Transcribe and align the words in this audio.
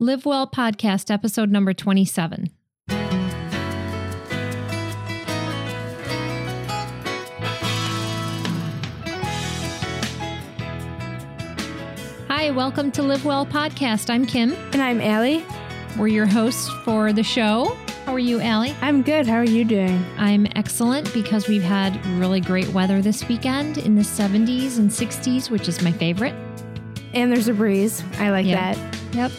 Live 0.00 0.24
Well 0.26 0.46
Podcast, 0.48 1.10
episode 1.12 1.50
number 1.50 1.72
27. 1.74 2.50
Hi, 12.28 12.50
welcome 12.52 12.90
to 12.92 13.02
Live 13.02 13.24
Well 13.24 13.44
Podcast. 13.44 14.08
I'm 14.08 14.24
Kim. 14.24 14.52
And 14.72 14.80
I'm 14.80 15.00
Allie. 15.00 15.44
We're 15.98 16.08
your 16.08 16.26
hosts 16.26 16.68
for 16.84 17.12
the 17.12 17.22
show. 17.22 17.76
How 18.06 18.14
are 18.14 18.18
you, 18.18 18.40
Allie? 18.40 18.74
I'm 18.80 19.02
good. 19.02 19.26
How 19.26 19.34
are 19.36 19.44
you 19.44 19.64
doing? 19.64 20.02
I'm 20.16 20.46
excellent 20.56 21.12
because 21.12 21.48
we've 21.48 21.62
had 21.62 22.04
really 22.18 22.40
great 22.40 22.68
weather 22.68 23.02
this 23.02 23.26
weekend 23.28 23.78
in 23.78 23.94
the 23.96 24.02
70s 24.02 24.78
and 24.78 24.88
60s, 24.90 25.50
which 25.50 25.68
is 25.68 25.82
my 25.82 25.92
favorite. 25.92 26.34
And 27.12 27.30
there's 27.30 27.48
a 27.48 27.52
breeze. 27.54 28.02
I 28.18 28.30
like 28.30 28.46
Yeah. 28.46 28.74
that. 28.74 28.96
Yep. 29.14 29.32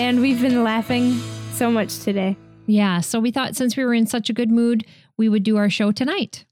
And 0.00 0.22
we've 0.22 0.40
been 0.40 0.64
laughing 0.64 1.20
so 1.52 1.70
much 1.70 1.98
today. 1.98 2.34
Yeah. 2.66 3.00
So 3.00 3.20
we 3.20 3.30
thought 3.30 3.54
since 3.54 3.76
we 3.76 3.84
were 3.84 3.92
in 3.92 4.06
such 4.06 4.30
a 4.30 4.32
good 4.32 4.50
mood, 4.50 4.86
we 5.18 5.28
would 5.28 5.42
do 5.42 5.58
our 5.58 5.68
show 5.68 5.92
tonight. 5.92 6.46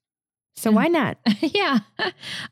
So 0.55 0.71
why 0.71 0.89
not? 0.89 1.17
yeah. 1.41 1.79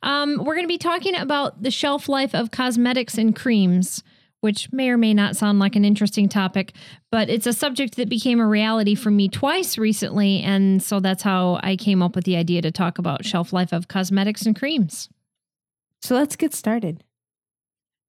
Um, 0.02 0.38
we're 0.38 0.54
going 0.54 0.64
to 0.64 0.68
be 0.68 0.78
talking 0.78 1.14
about 1.14 1.62
the 1.62 1.70
shelf 1.70 2.08
life 2.08 2.34
of 2.34 2.50
cosmetics 2.50 3.18
and 3.18 3.36
creams, 3.36 4.02
which 4.40 4.72
may 4.72 4.88
or 4.88 4.96
may 4.96 5.12
not 5.12 5.36
sound 5.36 5.58
like 5.58 5.76
an 5.76 5.84
interesting 5.84 6.30
topic, 6.30 6.72
but 7.12 7.28
it's 7.28 7.46
a 7.46 7.52
subject 7.52 7.96
that 7.96 8.08
became 8.08 8.40
a 8.40 8.46
reality 8.46 8.94
for 8.94 9.10
me 9.10 9.28
twice 9.28 9.76
recently. 9.76 10.40
And 10.40 10.82
so 10.82 10.98
that's 10.98 11.22
how 11.22 11.60
I 11.62 11.76
came 11.76 12.02
up 12.02 12.16
with 12.16 12.24
the 12.24 12.36
idea 12.36 12.62
to 12.62 12.70
talk 12.70 12.96
about 12.96 13.26
shelf 13.26 13.52
life 13.52 13.74
of 13.74 13.86
cosmetics 13.86 14.46
and 14.46 14.58
creams. 14.58 15.10
So 16.00 16.14
let's 16.14 16.36
get 16.36 16.54
started. 16.54 17.04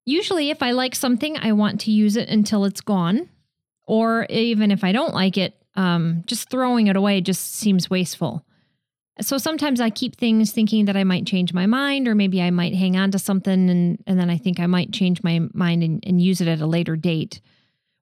Usually, 0.08 0.48
if 0.48 0.62
I 0.62 0.70
like 0.70 0.94
something, 0.94 1.36
I 1.36 1.52
want 1.52 1.82
to 1.82 1.90
use 1.90 2.16
it 2.16 2.30
until 2.30 2.64
it's 2.64 2.80
gone. 2.80 3.28
Or 3.86 4.24
even 4.30 4.70
if 4.70 4.82
I 4.82 4.90
don't 4.90 5.12
like 5.12 5.36
it, 5.36 5.54
um, 5.74 6.22
just 6.24 6.48
throwing 6.48 6.86
it 6.86 6.96
away 6.96 7.20
just 7.20 7.56
seems 7.56 7.90
wasteful. 7.90 8.42
So 9.20 9.36
sometimes 9.36 9.82
I 9.82 9.90
keep 9.90 10.16
things 10.16 10.50
thinking 10.50 10.86
that 10.86 10.96
I 10.96 11.04
might 11.04 11.26
change 11.26 11.52
my 11.52 11.66
mind, 11.66 12.08
or 12.08 12.14
maybe 12.14 12.40
I 12.40 12.48
might 12.48 12.74
hang 12.74 12.96
on 12.96 13.10
to 13.10 13.18
something 13.18 13.68
and, 13.68 14.02
and 14.06 14.18
then 14.18 14.30
I 14.30 14.38
think 14.38 14.58
I 14.58 14.66
might 14.66 14.92
change 14.92 15.22
my 15.22 15.40
mind 15.52 15.82
and, 15.82 16.02
and 16.06 16.22
use 16.22 16.40
it 16.40 16.48
at 16.48 16.62
a 16.62 16.66
later 16.66 16.96
date. 16.96 17.42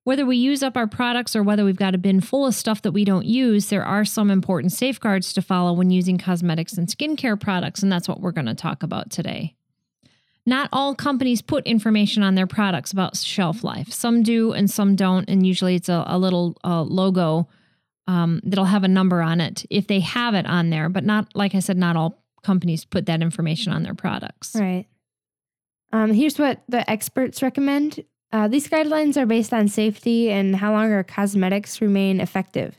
Whether 0.05 0.25
we 0.25 0.37
use 0.37 0.63
up 0.63 0.77
our 0.77 0.87
products 0.87 1.35
or 1.35 1.43
whether 1.43 1.65
we've 1.65 1.75
got 1.75 1.97
a 1.97 1.99
bin 1.99 2.21
full 2.21 2.47
of 2.47 2.55
stuff 2.55 2.83
that 2.83 2.93
we 2.93 3.05
don't 3.05 3.27
use, 3.27 3.69
there 3.69 3.85
are 3.85 4.05
some 4.05 4.31
important 4.31 4.71
safeguards 4.71 5.33
to 5.33 5.43
follow 5.43 5.73
when 5.73 5.91
using 5.91 6.19
cosmetics 6.19 6.75
and 6.75 6.87
skincare 6.87 7.41
products, 7.41 7.83
and 7.83 7.91
that's 7.91 8.09
what 8.09 8.21
we're 8.21 8.31
going 8.31 8.47
to 8.47 8.55
talk 8.55 8.85
about 8.85 9.11
today. 9.11 9.57
Not 10.47 10.69
all 10.73 10.95
companies 10.95 11.43
put 11.43 11.67
information 11.67 12.23
on 12.23 12.37
their 12.37 12.47
products 12.47 12.93
about 12.93 13.17
shelf 13.17 13.65
life. 13.65 13.93
Some 13.93 14.23
do 14.23 14.53
and 14.53 14.71
some 14.71 14.95
don't, 14.95 15.29
and 15.29 15.45
usually 15.45 15.75
it's 15.75 15.89
a, 15.89 16.05
a 16.07 16.19
little 16.19 16.57
uh, 16.65 16.83
logo 16.83 17.49
um, 18.07 18.41
that'll 18.45 18.65
have 18.65 18.85
a 18.85 18.89
number 18.89 19.21
on 19.21 19.41
it 19.41 19.67
if 19.71 19.89
they 19.89 20.01
have 20.01 20.35
it 20.35 20.47
on 20.47 20.71
there. 20.71 20.89
But 20.89 21.05
not, 21.05 21.35
like 21.35 21.57
I 21.57 21.59
said, 21.59 21.77
not 21.77 21.97
all 21.97 22.23
companies 22.45 22.85
put 22.85 23.07
that 23.07 23.23
information 23.23 23.73
on 23.73 23.83
their 23.83 23.95
products. 23.95 24.55
Right. 24.55 24.87
Um, 25.93 26.13
here's 26.13 26.39
what 26.39 26.63
the 26.69 26.89
experts 26.89 27.43
recommend. 27.43 28.05
Uh, 28.33 28.47
these 28.47 28.69
guidelines 28.69 29.17
are 29.17 29.27
based 29.27 29.53
on 29.53 29.67
safety 29.67 30.31
and 30.31 30.55
how 30.57 30.73
long 30.73 30.93
our 30.93 31.05
cosmetics 31.05 31.81
remain 31.81 32.21
effective. 32.21 32.79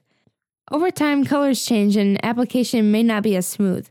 Over 0.71 0.91
time, 0.91 1.25
colors 1.25 1.65
change 1.65 1.95
and 1.95 2.23
application 2.23 2.91
may 2.91 3.03
not 3.03 3.23
be 3.23 3.35
as 3.35 3.47
smooth. 3.47 3.89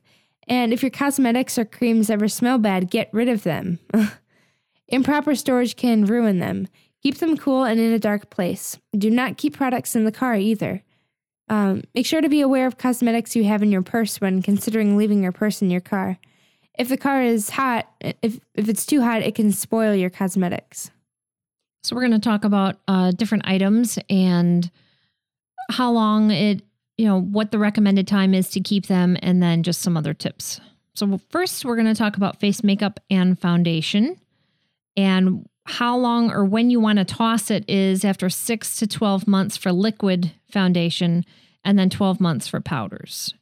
And 0.48 0.72
if 0.72 0.82
your 0.82 0.90
cosmetics 0.90 1.58
or 1.58 1.64
creams 1.64 2.10
ever 2.10 2.28
smell 2.28 2.58
bad, 2.58 2.90
get 2.90 3.08
rid 3.12 3.28
of 3.28 3.42
them. 3.42 3.78
Improper 4.88 5.34
storage 5.34 5.76
can 5.76 6.04
ruin 6.04 6.38
them. 6.38 6.68
Keep 7.02 7.18
them 7.18 7.36
cool 7.36 7.64
and 7.64 7.80
in 7.80 7.92
a 7.92 7.98
dark 7.98 8.30
place. 8.30 8.78
Do 8.96 9.10
not 9.10 9.36
keep 9.36 9.56
products 9.56 9.96
in 9.96 10.04
the 10.04 10.12
car 10.12 10.36
either. 10.36 10.82
Um, 11.48 11.84
make 11.94 12.06
sure 12.06 12.20
to 12.20 12.28
be 12.28 12.40
aware 12.40 12.66
of 12.66 12.78
cosmetics 12.78 13.36
you 13.36 13.44
have 13.44 13.62
in 13.62 13.70
your 13.70 13.82
purse 13.82 14.20
when 14.20 14.42
considering 14.42 14.96
leaving 14.96 15.22
your 15.22 15.32
purse 15.32 15.62
in 15.62 15.70
your 15.70 15.80
car. 15.80 16.18
If 16.78 16.88
the 16.88 16.96
car 16.96 17.22
is 17.22 17.50
hot, 17.50 17.88
if, 18.00 18.38
if 18.54 18.68
it's 18.68 18.84
too 18.84 19.02
hot, 19.02 19.22
it 19.22 19.34
can 19.34 19.52
spoil 19.52 19.94
your 19.94 20.10
cosmetics. 20.10 20.90
So 21.82 21.94
we're 21.94 22.02
going 22.02 22.12
to 22.12 22.18
talk 22.18 22.44
about 22.44 22.76
uh, 22.88 23.12
different 23.12 23.46
items 23.46 23.98
and 24.10 24.68
how 25.70 25.92
long 25.92 26.30
it, 26.32 26.62
you 26.98 27.06
know, 27.06 27.20
what 27.20 27.50
the 27.50 27.58
recommended 27.58 28.06
time 28.06 28.34
is 28.34 28.50
to 28.50 28.60
keep 28.60 28.86
them, 28.86 29.16
and 29.22 29.42
then 29.42 29.62
just 29.62 29.82
some 29.82 29.96
other 29.96 30.14
tips. 30.14 30.60
So 30.94 31.20
first, 31.30 31.64
we're 31.64 31.76
going 31.76 31.86
to 31.86 31.94
talk 31.94 32.16
about 32.16 32.40
face 32.40 32.64
makeup 32.64 33.00
and 33.10 33.38
foundation, 33.38 34.18
and 34.96 35.46
how 35.64 35.96
long 35.96 36.30
or 36.30 36.44
when 36.44 36.70
you 36.70 36.80
want 36.80 36.98
to 36.98 37.04
toss 37.04 37.50
it 37.50 37.68
is 37.68 38.04
after 38.04 38.30
six 38.30 38.76
to 38.76 38.86
twelve 38.86 39.26
months 39.26 39.56
for 39.56 39.72
liquid 39.72 40.32
foundation, 40.50 41.24
and 41.64 41.78
then 41.78 41.90
twelve 41.90 42.20
months 42.20 42.46
for 42.48 42.60
powders. 42.60 43.34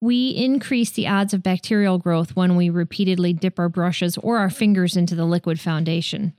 We 0.00 0.30
increase 0.30 0.90
the 0.90 1.06
odds 1.06 1.34
of 1.34 1.42
bacterial 1.42 1.98
growth 1.98 2.34
when 2.34 2.56
we 2.56 2.70
repeatedly 2.70 3.34
dip 3.34 3.58
our 3.58 3.68
brushes 3.68 4.16
or 4.16 4.38
our 4.38 4.48
fingers 4.48 4.96
into 4.96 5.14
the 5.14 5.26
liquid 5.26 5.60
foundation 5.60 6.32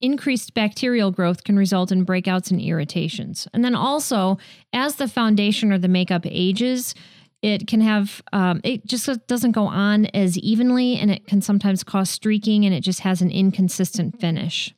increased 0.00 0.54
bacterial 0.54 1.10
growth 1.10 1.44
can 1.44 1.56
result 1.56 1.90
in 1.90 2.06
breakouts 2.06 2.50
and 2.50 2.60
irritations. 2.60 3.48
And 3.52 3.64
then 3.64 3.74
also, 3.74 4.38
as 4.72 4.96
the 4.96 5.08
foundation 5.08 5.72
or 5.72 5.78
the 5.78 5.88
makeup 5.88 6.22
ages, 6.24 6.94
it 7.42 7.66
can 7.66 7.80
have, 7.80 8.22
um, 8.32 8.60
it 8.64 8.84
just 8.86 9.08
doesn't 9.26 9.52
go 9.52 9.66
on 9.66 10.06
as 10.06 10.38
evenly 10.38 10.96
and 10.96 11.10
it 11.10 11.26
can 11.26 11.40
sometimes 11.40 11.84
cause 11.84 12.10
streaking 12.10 12.64
and 12.64 12.74
it 12.74 12.80
just 12.80 13.00
has 13.00 13.22
an 13.22 13.30
inconsistent 13.30 14.20
finish. 14.20 14.74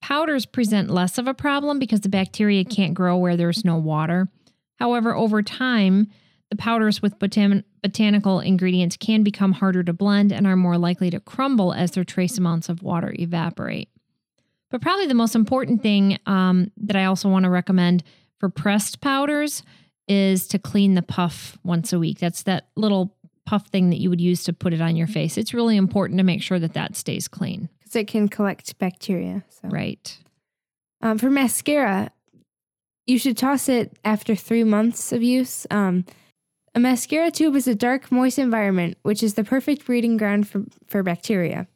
Powders 0.00 0.46
present 0.46 0.90
less 0.90 1.18
of 1.18 1.26
a 1.26 1.34
problem 1.34 1.78
because 1.78 2.02
the 2.02 2.08
bacteria 2.08 2.64
can't 2.64 2.94
grow 2.94 3.16
where 3.16 3.36
there's 3.36 3.64
no 3.64 3.76
water. 3.76 4.28
However, 4.76 5.14
over 5.14 5.42
time, 5.42 6.08
the 6.50 6.56
powders 6.56 7.02
with 7.02 7.18
botan- 7.18 7.64
botanical 7.82 8.40
ingredients 8.40 8.96
can 8.96 9.22
become 9.22 9.52
harder 9.52 9.82
to 9.82 9.92
blend 9.92 10.32
and 10.32 10.46
are 10.46 10.56
more 10.56 10.78
likely 10.78 11.10
to 11.10 11.20
crumble 11.20 11.72
as 11.72 11.92
their 11.92 12.04
trace 12.04 12.38
amounts 12.38 12.68
of 12.68 12.82
water 12.82 13.14
evaporate. 13.18 13.88
But 14.70 14.82
probably 14.82 15.06
the 15.06 15.14
most 15.14 15.34
important 15.34 15.82
thing 15.82 16.18
um, 16.26 16.70
that 16.76 16.96
I 16.96 17.04
also 17.04 17.28
want 17.28 17.44
to 17.44 17.50
recommend 17.50 18.04
for 18.38 18.48
pressed 18.48 19.00
powders 19.00 19.62
is 20.06 20.46
to 20.48 20.58
clean 20.58 20.94
the 20.94 21.02
puff 21.02 21.58
once 21.64 21.92
a 21.92 21.98
week. 21.98 22.18
That's 22.18 22.42
that 22.44 22.68
little 22.76 23.16
puff 23.46 23.66
thing 23.68 23.90
that 23.90 23.98
you 23.98 24.10
would 24.10 24.20
use 24.20 24.44
to 24.44 24.52
put 24.52 24.74
it 24.74 24.80
on 24.80 24.96
your 24.96 25.06
face. 25.06 25.38
It's 25.38 25.54
really 25.54 25.76
important 25.76 26.18
to 26.18 26.24
make 26.24 26.42
sure 26.42 26.58
that 26.58 26.74
that 26.74 26.96
stays 26.96 27.28
clean. 27.28 27.68
Because 27.78 27.96
it 27.96 28.08
can 28.08 28.28
collect 28.28 28.78
bacteria. 28.78 29.44
So. 29.48 29.68
Right. 29.68 30.18
Um, 31.00 31.18
for 31.18 31.30
mascara, 31.30 32.10
you 33.06 33.18
should 33.18 33.38
toss 33.38 33.68
it 33.68 33.98
after 34.04 34.34
three 34.34 34.64
months 34.64 35.12
of 35.12 35.22
use. 35.22 35.66
Um, 35.70 36.04
a 36.74 36.80
mascara 36.80 37.30
tube 37.30 37.56
is 37.56 37.66
a 37.66 37.74
dark, 37.74 38.12
moist 38.12 38.38
environment, 38.38 38.98
which 39.02 39.22
is 39.22 39.34
the 39.34 39.44
perfect 39.44 39.86
breeding 39.86 40.18
ground 40.18 40.46
for, 40.46 40.64
for 40.86 41.02
bacteria. 41.02 41.66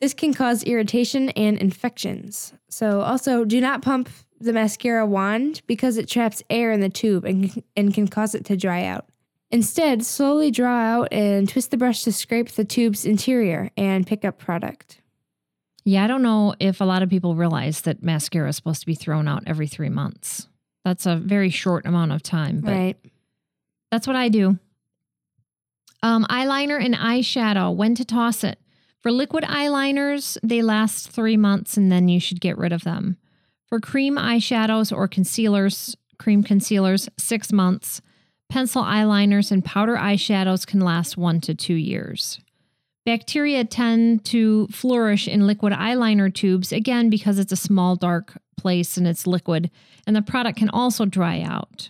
This 0.00 0.14
can 0.14 0.32
cause 0.32 0.62
irritation 0.62 1.30
and 1.30 1.58
infections. 1.58 2.52
So, 2.68 3.00
also, 3.00 3.44
do 3.44 3.60
not 3.60 3.82
pump 3.82 4.08
the 4.40 4.52
mascara 4.52 5.04
wand 5.04 5.62
because 5.66 5.96
it 5.96 6.08
traps 6.08 6.42
air 6.48 6.70
in 6.70 6.80
the 6.80 6.88
tube 6.88 7.24
and, 7.24 7.62
and 7.76 7.92
can 7.92 8.06
cause 8.06 8.34
it 8.34 8.44
to 8.46 8.56
dry 8.56 8.84
out. 8.84 9.06
Instead, 9.50 10.04
slowly 10.04 10.50
draw 10.50 10.78
out 10.78 11.08
and 11.10 11.48
twist 11.48 11.70
the 11.70 11.76
brush 11.76 12.02
to 12.04 12.12
scrape 12.12 12.50
the 12.50 12.64
tube's 12.64 13.04
interior 13.04 13.70
and 13.76 14.06
pick 14.06 14.24
up 14.24 14.38
product. 14.38 15.00
Yeah, 15.84 16.04
I 16.04 16.06
don't 16.06 16.22
know 16.22 16.54
if 16.60 16.82
a 16.82 16.84
lot 16.84 17.02
of 17.02 17.08
people 17.08 17.34
realize 17.34 17.80
that 17.82 18.02
mascara 18.02 18.50
is 18.50 18.56
supposed 18.56 18.80
to 18.80 18.86
be 18.86 18.94
thrown 18.94 19.26
out 19.26 19.44
every 19.46 19.66
three 19.66 19.88
months. 19.88 20.46
That's 20.84 21.06
a 21.06 21.16
very 21.16 21.50
short 21.50 21.86
amount 21.86 22.12
of 22.12 22.22
time, 22.22 22.60
but 22.60 22.70
right. 22.70 22.96
that's 23.90 24.06
what 24.06 24.16
I 24.16 24.28
do. 24.28 24.58
Um, 26.02 26.26
eyeliner 26.26 26.82
and 26.82 26.94
eyeshadow, 26.94 27.74
when 27.74 27.94
to 27.96 28.04
toss 28.04 28.44
it. 28.44 28.58
For 29.08 29.12
liquid 29.12 29.44
eyeliners, 29.44 30.36
they 30.42 30.60
last 30.60 31.10
three 31.10 31.38
months 31.38 31.78
and 31.78 31.90
then 31.90 32.08
you 32.08 32.20
should 32.20 32.42
get 32.42 32.58
rid 32.58 32.74
of 32.74 32.84
them. 32.84 33.16
For 33.66 33.80
cream 33.80 34.16
eyeshadows 34.16 34.94
or 34.94 35.08
concealers, 35.08 35.96
cream 36.18 36.42
concealers, 36.42 37.08
six 37.16 37.50
months. 37.50 38.02
Pencil 38.50 38.82
eyeliners 38.82 39.50
and 39.50 39.64
powder 39.64 39.96
eyeshadows 39.96 40.66
can 40.66 40.80
last 40.80 41.16
one 41.16 41.40
to 41.40 41.54
two 41.54 41.72
years. 41.72 42.38
Bacteria 43.06 43.64
tend 43.64 44.26
to 44.26 44.66
flourish 44.66 45.26
in 45.26 45.46
liquid 45.46 45.72
eyeliner 45.72 46.30
tubes, 46.30 46.70
again, 46.70 47.08
because 47.08 47.38
it's 47.38 47.50
a 47.50 47.56
small, 47.56 47.96
dark 47.96 48.36
place 48.58 48.98
and 48.98 49.08
it's 49.08 49.26
liquid, 49.26 49.70
and 50.06 50.14
the 50.14 50.20
product 50.20 50.58
can 50.58 50.68
also 50.68 51.06
dry 51.06 51.40
out. 51.40 51.88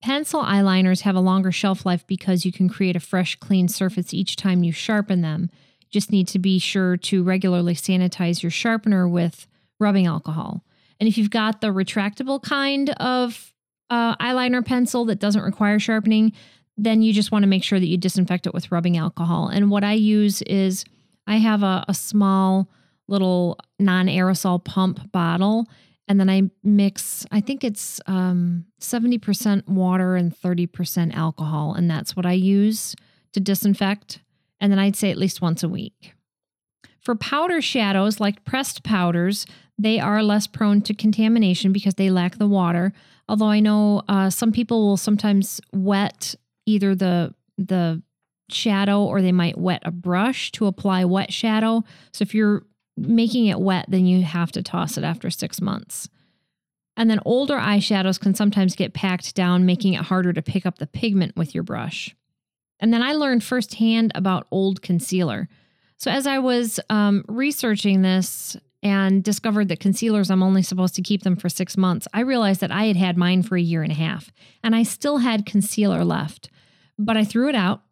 Pencil 0.00 0.44
eyeliners 0.44 1.00
have 1.00 1.16
a 1.16 1.20
longer 1.20 1.50
shelf 1.50 1.84
life 1.84 2.06
because 2.06 2.44
you 2.44 2.52
can 2.52 2.68
create 2.68 2.94
a 2.94 3.00
fresh, 3.00 3.34
clean 3.34 3.66
surface 3.66 4.14
each 4.14 4.36
time 4.36 4.62
you 4.62 4.70
sharpen 4.70 5.20
them. 5.20 5.50
Just 5.90 6.10
need 6.10 6.28
to 6.28 6.38
be 6.38 6.58
sure 6.58 6.96
to 6.96 7.22
regularly 7.22 7.74
sanitize 7.74 8.42
your 8.42 8.50
sharpener 8.50 9.08
with 9.08 9.46
rubbing 9.78 10.06
alcohol. 10.06 10.64
And 11.00 11.08
if 11.08 11.16
you've 11.16 11.30
got 11.30 11.60
the 11.60 11.68
retractable 11.68 12.42
kind 12.42 12.90
of 12.90 13.52
uh, 13.90 14.16
eyeliner 14.16 14.64
pencil 14.64 15.04
that 15.06 15.20
doesn't 15.20 15.42
require 15.42 15.78
sharpening, 15.78 16.32
then 16.76 17.02
you 17.02 17.12
just 17.12 17.32
want 17.32 17.42
to 17.42 17.48
make 17.48 17.64
sure 17.64 17.80
that 17.80 17.86
you 17.86 17.96
disinfect 17.96 18.46
it 18.46 18.54
with 18.54 18.70
rubbing 18.70 18.96
alcohol. 18.96 19.48
And 19.48 19.70
what 19.70 19.84
I 19.84 19.94
use 19.94 20.42
is 20.42 20.84
I 21.26 21.36
have 21.36 21.62
a, 21.62 21.84
a 21.88 21.94
small 21.94 22.68
little 23.08 23.58
non 23.78 24.06
aerosol 24.06 24.62
pump 24.62 25.10
bottle, 25.12 25.66
and 26.06 26.18
then 26.18 26.30
I 26.30 26.42
mix, 26.62 27.26
I 27.30 27.40
think 27.40 27.64
it's 27.64 28.00
um, 28.06 28.64
70% 28.80 29.68
water 29.68 30.16
and 30.16 30.34
30% 30.34 31.14
alcohol. 31.14 31.74
And 31.74 31.90
that's 31.90 32.16
what 32.16 32.24
I 32.24 32.32
use 32.32 32.94
to 33.32 33.40
disinfect. 33.40 34.20
And 34.60 34.72
then 34.72 34.78
I'd 34.78 34.96
say 34.96 35.10
at 35.10 35.18
least 35.18 35.40
once 35.40 35.62
a 35.62 35.68
week. 35.68 36.14
For 37.00 37.14
powder 37.14 37.62
shadows, 37.62 38.20
like 38.20 38.44
pressed 38.44 38.82
powders, 38.82 39.46
they 39.78 40.00
are 40.00 40.22
less 40.22 40.46
prone 40.46 40.82
to 40.82 40.94
contamination 40.94 41.72
because 41.72 41.94
they 41.94 42.10
lack 42.10 42.36
the 42.36 42.48
water. 42.48 42.92
Although 43.28 43.46
I 43.46 43.60
know 43.60 44.02
uh, 44.08 44.30
some 44.30 44.52
people 44.52 44.86
will 44.86 44.96
sometimes 44.96 45.60
wet 45.72 46.34
either 46.66 46.94
the 46.94 47.34
the 47.56 48.02
shadow 48.50 49.04
or 49.04 49.20
they 49.20 49.32
might 49.32 49.58
wet 49.58 49.82
a 49.84 49.90
brush 49.90 50.50
to 50.52 50.66
apply 50.66 51.04
wet 51.04 51.32
shadow. 51.32 51.84
So 52.12 52.22
if 52.22 52.34
you're 52.34 52.64
making 52.96 53.46
it 53.46 53.60
wet, 53.60 53.86
then 53.88 54.06
you 54.06 54.22
have 54.22 54.52
to 54.52 54.62
toss 54.62 54.96
it 54.96 55.04
after 55.04 55.30
six 55.30 55.60
months. 55.60 56.08
And 56.96 57.08
then 57.08 57.20
older 57.24 57.56
eyeshadows 57.56 58.18
can 58.18 58.34
sometimes 58.34 58.74
get 58.74 58.92
packed 58.92 59.34
down, 59.34 59.66
making 59.66 59.94
it 59.94 60.02
harder 60.02 60.32
to 60.32 60.42
pick 60.42 60.66
up 60.66 60.78
the 60.78 60.86
pigment 60.86 61.36
with 61.36 61.54
your 61.54 61.62
brush. 61.62 62.14
And 62.80 62.92
then 62.92 63.02
I 63.02 63.12
learned 63.12 63.44
firsthand 63.44 64.12
about 64.14 64.46
old 64.50 64.82
concealer. 64.82 65.48
So 65.96 66.10
as 66.10 66.26
I 66.26 66.38
was 66.38 66.78
um, 66.90 67.24
researching 67.28 68.02
this 68.02 68.56
and 68.82 69.24
discovered 69.24 69.68
that 69.68 69.80
concealers, 69.80 70.30
I'm 70.30 70.42
only 70.42 70.62
supposed 70.62 70.94
to 70.94 71.02
keep 71.02 71.22
them 71.22 71.36
for 71.36 71.48
six 71.48 71.76
months, 71.76 72.06
I 72.14 72.20
realized 72.20 72.60
that 72.60 72.70
I 72.70 72.84
had 72.84 72.96
had 72.96 73.16
mine 73.16 73.42
for 73.42 73.56
a 73.56 73.60
year 73.60 73.82
and 73.82 73.90
a 73.90 73.96
half 73.96 74.30
and 74.62 74.76
I 74.76 74.84
still 74.84 75.18
had 75.18 75.46
concealer 75.46 76.04
left. 76.04 76.48
But 76.98 77.16
I 77.16 77.24
threw 77.24 77.48
it 77.48 77.54
out 77.54 77.82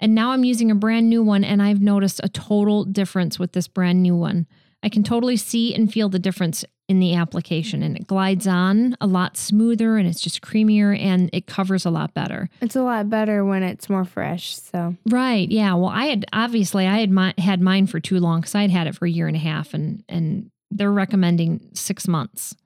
and 0.00 0.14
now 0.14 0.32
I'm 0.32 0.44
using 0.44 0.70
a 0.70 0.74
brand 0.74 1.10
new 1.10 1.22
one, 1.22 1.44
and 1.44 1.62
I've 1.62 1.82
noticed 1.82 2.20
a 2.24 2.28
total 2.28 2.84
difference 2.84 3.38
with 3.38 3.52
this 3.52 3.68
brand 3.68 4.02
new 4.02 4.16
one. 4.16 4.46
I 4.82 4.88
can 4.88 5.02
totally 5.02 5.36
see 5.36 5.74
and 5.74 5.92
feel 5.92 6.08
the 6.08 6.18
difference 6.18 6.64
in 6.90 6.98
the 6.98 7.14
application, 7.14 7.84
and 7.84 7.96
it 7.96 8.08
glides 8.08 8.48
on 8.48 8.96
a 9.00 9.06
lot 9.06 9.36
smoother 9.36 9.96
and 9.96 10.08
it's 10.08 10.20
just 10.20 10.40
creamier 10.40 10.98
and 10.98 11.30
it 11.32 11.46
covers 11.46 11.86
a 11.86 11.90
lot 11.90 12.12
better. 12.14 12.50
It's 12.60 12.74
a 12.74 12.82
lot 12.82 13.08
better 13.08 13.44
when 13.44 13.62
it's 13.62 13.88
more 13.88 14.04
fresh. 14.04 14.56
So, 14.56 14.96
right. 15.06 15.48
Yeah. 15.48 15.74
Well, 15.74 15.90
I 15.90 16.06
had 16.06 16.26
obviously 16.32 16.88
I 16.88 16.98
had 16.98 17.12
my, 17.12 17.32
had 17.38 17.60
mine 17.60 17.86
for 17.86 18.00
too 18.00 18.18
long 18.18 18.40
because 18.40 18.56
I 18.56 18.62
had 18.62 18.72
had 18.72 18.88
it 18.88 18.96
for 18.96 19.06
a 19.06 19.10
year 19.10 19.28
and 19.28 19.36
a 19.36 19.38
half, 19.40 19.72
and, 19.72 20.02
and 20.08 20.50
they're 20.72 20.90
recommending 20.90 21.60
six 21.74 22.08
months. 22.08 22.56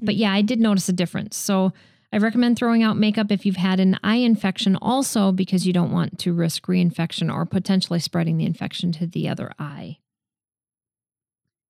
But 0.00 0.14
mm. 0.14 0.18
yeah, 0.18 0.32
I 0.32 0.42
did 0.42 0.60
notice 0.60 0.88
a 0.88 0.92
difference. 0.92 1.36
So, 1.36 1.72
I 2.12 2.18
recommend 2.18 2.56
throwing 2.56 2.84
out 2.84 2.96
makeup 2.96 3.32
if 3.32 3.44
you've 3.44 3.56
had 3.56 3.80
an 3.80 3.98
eye 4.04 4.16
infection, 4.16 4.76
also 4.76 5.32
because 5.32 5.66
you 5.66 5.72
don't 5.72 5.90
want 5.90 6.20
to 6.20 6.32
risk 6.32 6.66
reinfection 6.66 7.34
or 7.34 7.44
potentially 7.44 7.98
spreading 7.98 8.36
the 8.36 8.46
infection 8.46 8.92
to 8.92 9.08
the 9.08 9.28
other 9.28 9.50
eye. 9.58 9.98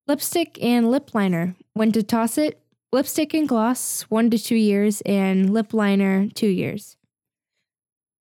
Lipstick 0.06 0.62
and 0.62 0.90
lip 0.90 1.14
liner. 1.14 1.56
When 1.76 1.92
to 1.92 2.02
toss 2.02 2.38
it? 2.38 2.58
Lipstick 2.90 3.34
and 3.34 3.46
gloss, 3.46 4.04
one 4.08 4.30
to 4.30 4.38
two 4.38 4.56
years, 4.56 5.02
and 5.02 5.52
lip 5.52 5.74
liner, 5.74 6.26
two 6.30 6.46
years. 6.46 6.96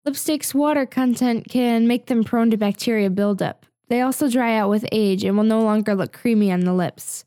Lipstick's 0.03 0.53
water 0.53 0.85
content 0.85 1.47
can 1.49 1.87
make 1.87 2.07
them 2.07 2.25
prone 2.25 2.51
to 2.51 2.57
bacteria 2.57 3.09
buildup. 3.09 3.65
They 3.87 4.01
also 4.01 4.29
dry 4.29 4.57
out 4.57 4.69
with 4.69 4.85
age 4.91 5.23
and 5.23 5.37
will 5.37 5.45
no 5.45 5.61
longer 5.61 5.95
look 5.95 6.11
creamy 6.11 6.51
on 6.51 6.65
the 6.65 6.73
lips. 6.73 7.23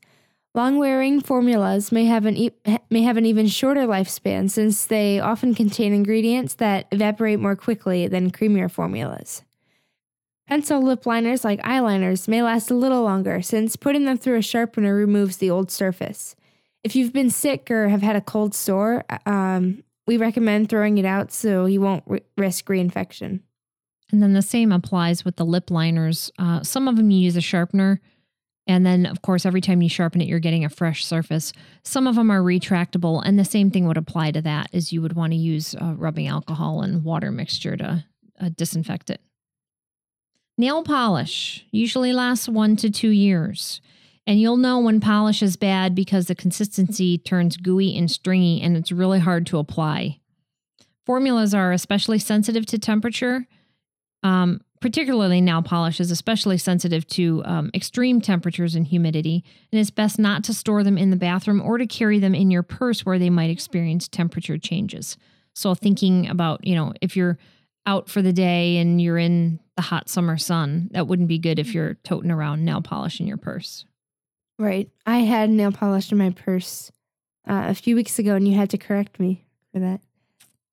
Long-wearing 0.53 1.21
formulas 1.21 1.91
may 1.91 2.05
have 2.05 2.27
an 2.27 2.37
e- 2.37 2.51
may 2.91 3.01
have 3.01 3.17
an 3.17 3.25
even 3.25 3.47
shorter 3.47 3.87
lifespan 3.87 4.51
since 4.51 4.85
they 4.85 5.19
often 5.19 5.55
contain 5.55 5.93
ingredients 5.93 6.53
that 6.55 6.85
evaporate 6.91 7.39
more 7.39 7.55
quickly 7.55 8.07
than 8.07 8.29
creamier 8.29 8.69
formulas. 8.69 9.41
Pencil 10.49 10.81
lip 10.81 11.05
liners 11.05 11.45
like 11.45 11.61
eyeliners 11.61 12.27
may 12.27 12.41
last 12.41 12.71
a 12.71 12.73
little 12.73 13.03
longer 13.03 13.39
since 13.39 13.75
putting 13.75 14.05
them 14.05 14.17
through 14.17 14.35
a 14.35 14.41
sharpener 14.41 14.95
removes 14.95 15.37
the 15.37 15.51
old 15.51 15.69
surface. 15.69 16.35
If 16.83 16.95
you've 16.95 17.13
been 17.13 17.29
sick 17.29 17.69
or 17.69 17.89
have 17.89 18.01
had 18.01 18.15
a 18.15 18.21
cold 18.21 18.55
sore, 18.55 19.05
um, 19.27 19.83
we 20.07 20.17
recommend 20.17 20.67
throwing 20.67 20.97
it 20.97 21.05
out 21.05 21.31
so 21.31 21.67
you 21.67 21.81
won't 21.81 22.03
risk 22.35 22.65
reinfection. 22.65 23.41
And 24.11 24.23
then 24.23 24.33
the 24.33 24.41
same 24.41 24.71
applies 24.71 25.23
with 25.23 25.35
the 25.35 25.45
lip 25.45 25.69
liners. 25.69 26.31
Uh, 26.39 26.63
some 26.63 26.87
of 26.87 26.95
them 26.95 27.11
you 27.11 27.19
use 27.19 27.35
a 27.35 27.41
sharpener 27.41 28.01
and 28.65 28.85
then, 28.85 29.07
of 29.07 29.23
course, 29.23 29.47
every 29.47 29.61
time 29.61 29.81
you 29.81 29.89
sharpen 29.89 30.21
it, 30.21 30.27
you're 30.27 30.39
getting 30.39 30.63
a 30.63 30.69
fresh 30.69 31.03
surface. 31.03 31.53
Some 31.83 32.05
of 32.05 32.15
them 32.15 32.29
are 32.29 32.41
retractable, 32.41 33.19
and 33.25 33.39
the 33.39 33.43
same 33.43 33.71
thing 33.71 33.87
would 33.87 33.97
apply 33.97 34.29
to 34.29 34.43
that. 34.43 34.69
Is 34.71 34.93
you 34.93 35.01
would 35.01 35.13
want 35.13 35.33
to 35.33 35.37
use 35.37 35.73
uh, 35.73 35.95
rubbing 35.97 36.27
alcohol 36.27 36.81
and 36.81 37.03
water 37.03 37.31
mixture 37.31 37.75
to 37.77 38.05
uh, 38.39 38.49
disinfect 38.55 39.09
it. 39.09 39.21
Nail 40.59 40.83
polish 40.83 41.65
usually 41.71 42.11
lasts 42.11 42.49
one 42.49 42.75
to 42.75 42.89
two 42.89 43.11
years. 43.11 43.79
And 44.27 44.41
you'll 44.41 44.57
know 44.57 44.77
when 44.77 44.99
polish 44.99 45.41
is 45.41 45.55
bad 45.55 45.95
because 45.95 46.27
the 46.27 46.35
consistency 46.35 47.17
turns 47.17 47.55
gooey 47.55 47.97
and 47.97 48.11
stringy 48.11 48.61
and 48.61 48.75
it's 48.75 48.91
really 48.91 49.19
hard 49.19 49.45
to 49.47 49.57
apply. 49.57 50.19
Formulas 51.05 51.53
are 51.53 51.71
especially 51.71 52.19
sensitive 52.19 52.65
to 52.65 52.77
temperature. 52.77 53.47
Um, 54.21 54.59
particularly 54.81 55.39
nail 55.39 55.61
polish 55.61 56.01
is 56.01 56.11
especially 56.11 56.57
sensitive 56.57 57.07
to 57.07 57.41
um, 57.45 57.71
extreme 57.73 58.19
temperatures 58.19 58.75
and 58.75 58.85
humidity, 58.85 59.45
and 59.71 59.79
it's 59.79 59.91
best 59.91 60.19
not 60.19 60.43
to 60.43 60.53
store 60.53 60.83
them 60.83 60.97
in 60.97 61.09
the 61.09 61.15
bathroom 61.15 61.61
or 61.61 61.77
to 61.77 61.87
carry 61.87 62.19
them 62.19 62.35
in 62.35 62.51
your 62.51 62.63
purse 62.63 63.05
where 63.05 63.17
they 63.17 63.29
might 63.29 63.49
experience 63.49 64.09
temperature 64.09 64.57
changes. 64.57 65.15
So, 65.53 65.73
thinking 65.73 66.27
about, 66.27 66.67
you 66.67 66.75
know, 66.75 66.93
if 67.01 67.15
you're 67.15 67.37
out 67.85 68.09
for 68.09 68.21
the 68.21 68.33
day 68.33 68.77
and 68.77 69.01
you're 69.01 69.17
in 69.17 69.59
the 69.75 69.81
hot 69.81 70.09
summer 70.09 70.37
sun, 70.37 70.89
that 70.91 71.07
wouldn't 71.07 71.27
be 71.29 71.39
good 71.39 71.59
if 71.59 71.73
you're 71.73 71.95
toting 72.03 72.31
around 72.31 72.63
nail 72.65 72.81
polish 72.81 73.19
in 73.19 73.27
your 73.27 73.37
purse. 73.37 73.85
Right. 74.57 74.89
I 75.05 75.19
had 75.19 75.49
nail 75.49 75.71
polish 75.71 76.11
in 76.11 76.17
my 76.17 76.31
purse 76.31 76.91
uh, 77.47 77.65
a 77.69 77.73
few 77.73 77.95
weeks 77.95 78.19
ago, 78.19 78.35
and 78.35 78.47
you 78.47 78.55
had 78.55 78.69
to 78.71 78.77
correct 78.77 79.19
me 79.19 79.45
for 79.73 79.79
that. 79.79 80.01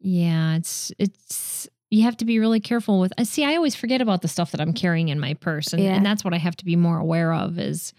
Yeah, 0.01 0.57
it's 0.57 0.93
it's 0.99 1.69
you 1.91 2.03
have 2.03 2.17
to 2.19 2.25
be 2.25 2.39
really 2.41 2.61
careful 2.61 2.99
with. 3.01 3.13
I 3.17 3.23
see. 3.23 3.45
I 3.45 3.55
always 3.57 3.75
forget 3.77 4.01
about 4.01 4.23
the 4.23 4.29
stuff 4.29 4.51
that 4.51 4.61
I'm 4.61 4.73
carrying 4.73 5.09
in 5.09 5.21
my 5.21 5.35
purse, 5.35 5.73
and, 5.73 5.83
Yeah. 5.83 5.95
and 5.95 6.05
that's 6.05 6.25
what 6.25 6.35
I 6.35 6.39
have 6.39 6.57
to 6.57 6.65
be 6.65 6.75
more 6.77 6.99
aware 6.99 7.33
of. 7.33 7.59
Is, 7.61 7.93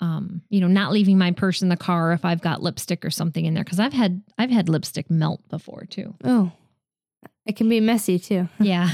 um, 0.00 0.42
you 0.48 0.60
know, 0.60 0.68
not 0.68 0.92
leaving 0.92 1.18
my 1.18 1.32
purse 1.32 1.60
in 1.62 1.68
the 1.68 1.76
car 1.76 2.12
if 2.12 2.24
I've 2.24 2.40
got 2.40 2.62
lipstick 2.62 3.04
or 3.04 3.10
something 3.10 3.44
in 3.44 3.54
there 3.54 3.64
because 3.64 3.80
I've 3.80 3.92
had 3.92 4.22
I've 4.38 4.50
had 4.50 4.68
lipstick 4.68 5.10
melt 5.10 5.46
before 5.48 5.84
too. 5.90 6.14
Oh, 6.24 6.52
it 7.48 7.56
can 7.56 7.68
be 7.68 7.80
messy 7.80 8.18
too. 8.20 8.48
Yeah, 8.60 8.90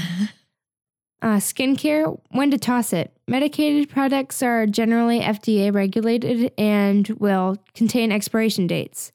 Uh, 1.21 1.37
skincare, 1.37 2.19
when 2.31 2.51
to 2.51 2.57
toss 2.57 2.93
it. 2.93 3.11
Medicated 3.27 3.89
products 3.89 4.43
are 4.43 4.67
generally 4.67 5.19
FDA 5.21 5.73
regulated 5.73 6.51
and 6.57 7.07
will 7.19 7.57
contain 7.73 8.11
expiration 8.11 8.67
dates. 8.67 9.11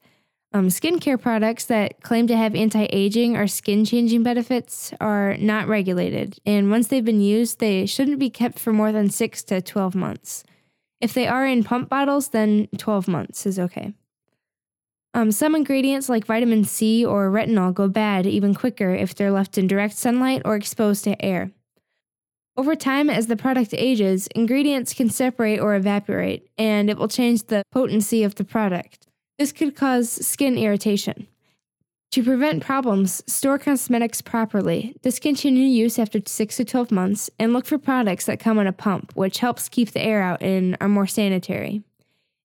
Um, 0.52 0.68
skincare 0.68 1.20
products 1.20 1.66
that 1.66 2.02
claim 2.02 2.26
to 2.26 2.36
have 2.36 2.56
anti 2.56 2.88
aging 2.90 3.36
or 3.36 3.46
skin 3.46 3.84
changing 3.84 4.24
benefits 4.24 4.92
are 5.00 5.36
not 5.36 5.68
regulated, 5.68 6.38
and 6.44 6.70
once 6.70 6.88
they've 6.88 7.04
been 7.04 7.20
used, 7.20 7.60
they 7.60 7.86
shouldn't 7.86 8.18
be 8.18 8.30
kept 8.30 8.58
for 8.58 8.72
more 8.72 8.90
than 8.90 9.10
6 9.10 9.42
to 9.44 9.62
12 9.62 9.94
months. 9.94 10.42
If 11.00 11.14
they 11.14 11.28
are 11.28 11.46
in 11.46 11.62
pump 11.62 11.88
bottles, 11.88 12.28
then 12.30 12.66
12 12.76 13.06
months 13.06 13.46
is 13.46 13.58
okay. 13.60 13.94
Um, 15.12 15.32
some 15.32 15.56
ingredients 15.56 16.08
like 16.08 16.24
vitamin 16.24 16.64
C 16.64 17.04
or 17.04 17.30
retinol 17.30 17.74
go 17.74 17.88
bad 17.88 18.26
even 18.26 18.54
quicker 18.54 18.94
if 18.94 19.14
they're 19.14 19.32
left 19.32 19.58
in 19.58 19.66
direct 19.66 19.96
sunlight 19.96 20.42
or 20.44 20.54
exposed 20.54 21.04
to 21.04 21.24
air. 21.24 21.50
Over 22.56 22.76
time, 22.76 23.10
as 23.10 23.26
the 23.26 23.36
product 23.36 23.74
ages, 23.74 24.28
ingredients 24.34 24.92
can 24.92 25.08
separate 25.08 25.58
or 25.58 25.74
evaporate, 25.74 26.48
and 26.58 26.90
it 26.90 26.98
will 26.98 27.08
change 27.08 27.44
the 27.44 27.62
potency 27.72 28.22
of 28.22 28.34
the 28.34 28.44
product. 28.44 29.06
This 29.38 29.52
could 29.52 29.74
cause 29.74 30.10
skin 30.10 30.58
irritation. 30.58 31.26
To 32.12 32.24
prevent 32.24 32.62
problems, 32.62 33.22
store 33.32 33.58
cosmetics 33.58 34.20
properly, 34.20 34.96
discontinue 35.00 35.64
use 35.64 35.98
after 35.98 36.20
6 36.24 36.56
to 36.56 36.64
12 36.64 36.90
months, 36.90 37.30
and 37.38 37.52
look 37.52 37.66
for 37.66 37.78
products 37.78 38.26
that 38.26 38.40
come 38.40 38.58
in 38.58 38.66
a 38.66 38.72
pump, 38.72 39.12
which 39.14 39.38
helps 39.38 39.68
keep 39.68 39.92
the 39.92 40.02
air 40.02 40.20
out 40.20 40.42
and 40.42 40.76
are 40.80 40.88
more 40.88 41.06
sanitary. 41.06 41.82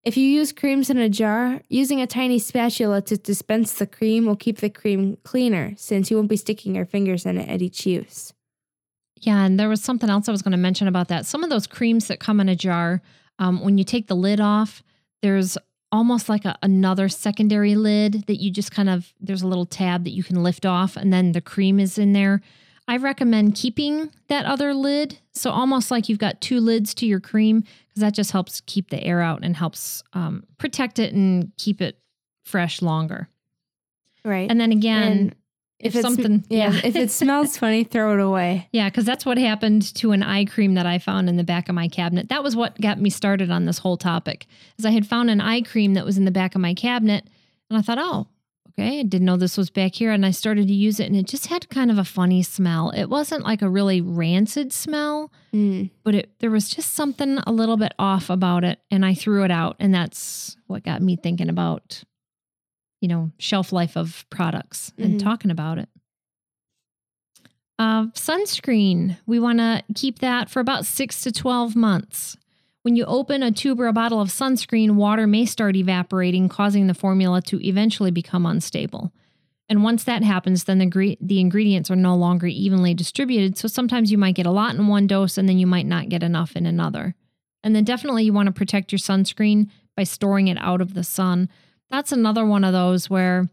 If 0.06 0.18
you 0.18 0.28
use 0.28 0.52
creams 0.52 0.92
in 0.92 1.00
a 1.00 1.10
jar, 1.10 1.62
using 1.68 2.00
a 2.00 2.06
tiny 2.06 2.38
spatula 2.38 3.02
to 3.02 3.18
dispense 3.18 3.74
the 3.74 3.88
cream 3.88 4.28
will 4.28 4.36
keep 4.36 4.60
the 4.60 4.70
cream 4.70 5.18
cleaner 5.24 5.74
since 5.78 6.12
you 6.12 6.18
won't 6.18 6.30
be 6.30 6.38
sticking 6.38 6.76
your 6.76 6.86
fingers 6.86 7.26
in 7.26 7.40
it 7.40 7.50
at 7.50 7.64
each 7.64 7.88
use. 7.88 8.32
yeah. 9.22 9.44
And 9.44 9.60
there 9.60 9.68
was 9.68 9.82
something 9.82 10.10
else 10.10 10.30
I 10.30 10.32
was 10.32 10.44
going 10.44 10.52
to 10.52 10.58
mention 10.58 10.88
about 10.88 11.08
that. 11.08 11.26
Some 11.26 11.44
of 11.44 11.50
those 11.50 11.66
creams 11.66 12.08
that 12.08 12.20
come 12.20 12.40
in 12.40 12.50
a 12.50 12.56
jar, 12.56 13.02
um, 13.40 13.64
when 13.64 13.80
you 13.80 13.84
take 13.84 14.06
the 14.06 14.16
lid 14.16 14.40
off, 14.40 14.84
there's 15.24 15.58
almost 15.92 16.30
like 16.30 16.46
a, 16.46 16.56
another 16.62 17.10
secondary 17.10 17.76
lid 17.76 18.28
that 18.28 18.40
you 18.40 18.52
just 18.52 18.72
kind 18.72 18.90
of 18.90 19.12
there's 19.20 19.42
a 19.42 19.48
little 19.48 19.66
tab 19.66 20.04
that 20.04 20.12
you 20.12 20.24
can 20.24 20.44
lift 20.44 20.68
off, 20.68 20.96
and 20.96 21.12
then 21.12 21.32
the 21.32 21.42
cream 21.42 21.80
is 21.80 21.98
in 21.98 22.14
there. 22.14 22.42
I 22.88 22.98
recommend 22.98 23.56
keeping 23.56 24.12
that 24.27 24.46
other 24.46 24.74
lid. 24.74 25.18
So 25.34 25.50
almost 25.51 25.89
like 25.92 26.08
you've 26.08 26.20
got 26.20 26.39
two 26.42 26.60
lids 26.60 26.94
to 26.96 27.06
your 27.06 27.20
cream 27.20 27.62
because 27.62 28.01
that 28.01 28.13
just 28.13 28.32
helps 28.32 28.62
keep 28.68 28.89
the 28.89 29.04
air 29.04 29.22
out 29.22 29.44
and 29.44 29.56
helps 29.58 30.04
um, 30.13 30.44
protect 30.60 31.00
it 31.00 31.13
and 31.13 31.51
keep 31.58 31.82
it 31.82 31.98
fresh 32.44 32.82
longer. 32.82 33.27
Right. 34.24 34.50
And 34.50 34.60
then 34.62 34.72
again, 34.72 35.12
And- 35.12 35.36
if, 35.77 35.94
it's- 35.94 36.04
something, 36.04 36.46
yeah, 36.50 36.72
yeah, 36.72 36.82
if 36.86 36.96
it 36.96 37.12
smells 37.12 37.58
funny, 37.60 37.84
throw 37.84 38.13
it 38.13 38.22
away. 38.22 38.70
Yeah, 38.72 38.88
because 38.89 39.04
that's 39.04 39.25
what 39.25 39.38
happened 39.38 39.94
to 39.96 40.13
an 40.13 40.24
eye 40.24 40.46
cream 40.46 40.75
that 40.75 40.86
I 40.86 41.00
found 41.00 41.27
in 41.27 41.36
the 41.36 41.44
back 41.44 41.68
of 41.68 41.75
my 41.75 41.89
cabinet. 41.89 42.30
That 42.30 42.44
was 42.44 42.56
what 42.56 42.80
got 42.80 43.00
me 43.00 43.10
started 43.10 43.51
on 43.51 43.65
this 43.65 43.80
whole 43.80 43.98
topic. 43.98 44.48
Is 44.80 44.86
I 44.86 44.92
had 44.92 45.06
found 45.06 45.30
an 45.30 45.42
eye 45.42 45.62
cream 45.62 45.94
that 45.96 46.06
was 46.06 46.18
in 46.18 46.24
the 46.24 46.32
back 46.32 46.56
of 46.56 46.62
my 46.62 46.74
cabinet, 46.74 47.27
and 47.70 47.77
I 47.77 47.82
thought, 47.82 47.98
oh, 48.00 48.27
okay, 48.77 49.00
I 49.00 49.03
didn't 49.03 49.25
know 49.25 49.38
this 49.38 49.58
was 49.58 49.70
back 49.70 49.96
here, 49.96 50.12
and 50.12 50.25
I 50.25 50.32
started 50.32 50.67
to 50.67 50.74
use 50.74 51.00
it, 51.00 51.08
and 51.08 51.15
it 51.15 51.27
just 51.27 51.48
had 51.48 51.70
kind 51.70 51.89
of 51.89 51.98
a 51.98 52.03
funny 52.03 52.44
smell. 52.44 52.89
It 52.91 53.05
wasn't 53.10 53.44
like 53.44 53.62
a 53.62 53.70
really 53.70 54.01
rancid 54.01 54.74
smell, 54.74 55.32
Mm. 55.53 55.89
but 56.03 56.15
it 56.15 56.29
there 56.39 56.51
was 56.51 56.70
just 56.70 56.94
something 56.94 57.38
a 57.48 57.51
little 57.51 57.77
bit 57.77 57.94
off 57.98 58.29
about 58.29 58.63
it, 58.65 58.79
and 58.91 59.05
I 59.05 59.13
threw 59.13 59.44
it 59.46 59.51
out, 59.51 59.77
and 59.79 59.94
that's 59.94 60.58
what 60.67 60.84
got 60.84 61.01
me 61.01 61.15
thinking 61.15 61.48
about, 61.50 62.03
you 63.01 63.08
know, 63.08 63.32
shelf 63.38 63.72
life 63.72 63.96
of 63.96 64.25
products 64.29 64.91
and 64.98 65.15
Mhm. 65.15 65.20
talking 65.24 65.51
about 65.51 65.77
it. 65.77 65.89
Uh, 67.77 68.05
sunscreen, 68.08 69.17
we 69.25 69.38
want 69.39 69.60
to 69.60 69.84
keep 69.96 70.20
that 70.20 70.50
for 70.50 70.60
about 70.62 70.86
six 70.86 71.22
to 71.22 71.32
12 71.32 71.75
months. 71.75 72.38
When 72.86 72.96
you 72.96 73.06
open 73.06 73.42
a 73.42 73.51
tube 73.51 73.80
or 73.80 73.88
a 73.88 73.94
bottle 73.94 74.22
of 74.22 74.30
sunscreen, 74.30 74.92
water 74.92 75.25
may 75.25 75.48
start 75.48 75.75
evaporating, 75.75 76.48
causing 76.48 76.86
the 76.86 76.94
formula 76.94 77.42
to 77.42 77.60
eventually 77.68 78.12
become 78.12 78.46
unstable. 78.46 79.12
And 79.68 79.84
once 79.84 80.04
that 80.04 80.22
happens, 80.22 80.65
then 80.65 80.77
the, 80.77 80.86
gre- 80.86 81.18
the 81.20 81.39
ingredients 81.39 81.89
are 81.89 81.96
no 81.96 82.15
longer 82.15 82.46
evenly 82.46 82.94
distributed. 82.94 83.58
So 83.58 83.68
sometimes 83.68 84.12
you 84.12 84.20
might 84.20 84.36
get 84.36 84.46
a 84.46 84.51
lot 84.51 84.75
in 84.75 84.86
one 84.86 85.08
dose 85.08 85.39
and 85.39 85.50
then 85.50 85.58
you 85.58 85.65
might 85.65 85.88
not 85.88 86.10
get 86.10 86.22
enough 86.22 86.56
in 86.56 86.68
another. 86.68 87.15
And 87.63 87.75
then 87.75 87.86
definitely 87.86 88.25
you 88.25 88.34
want 88.34 88.50
to 88.50 88.54
protect 88.54 88.92
your 88.92 89.00
sunscreen 89.00 89.72
by 89.98 90.04
storing 90.04 90.48
it 90.48 90.60
out 90.60 90.80
of 90.80 90.94
the 90.94 91.04
sun. 91.04 91.50
That's 91.89 92.12
another 92.12 92.46
one 92.46 92.63
of 92.63 92.74
those 92.74 93.10
where 93.10 93.50